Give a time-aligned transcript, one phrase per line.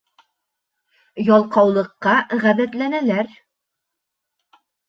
[1.27, 2.15] Ялҡаулыҡҡа
[2.47, 3.31] ғәҙәтләнәләр.